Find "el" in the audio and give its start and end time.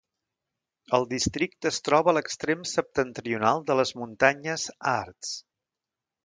0.97-1.03